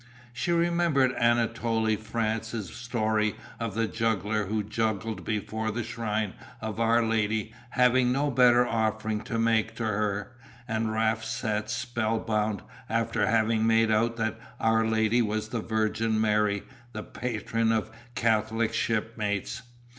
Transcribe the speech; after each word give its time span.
She 0.33 0.51
remembered 0.51 1.11
Anatole 1.13 1.95
France's 1.95 2.73
story 2.73 3.35
of 3.59 3.75
the 3.75 3.87
juggler 3.87 4.45
who 4.47 4.63
juggled 4.63 5.23
before 5.23 5.69
the 5.69 5.83
shrine 5.83 6.33
of 6.59 6.79
Our 6.79 7.03
Lady, 7.05 7.53
having 7.69 8.11
no 8.11 8.31
better 8.31 8.65
offering 8.65 9.21
to 9.25 9.37
make 9.37 9.75
to 9.75 9.83
her, 9.83 10.31
and 10.67 10.91
Raft 10.91 11.25
sat 11.25 11.69
spellbound, 11.69 12.63
after 12.89 13.27
having 13.27 13.67
made 13.67 13.91
out 13.91 14.15
that 14.17 14.39
Our 14.59 14.87
Lady 14.87 15.21
was 15.21 15.49
the 15.49 15.61
Virgin 15.61 16.19
Mary, 16.19 16.63
the 16.93 17.03
patron 17.03 17.71
of 17.71 17.91
Catholic 18.15 18.73
shipmates. 18.73 19.61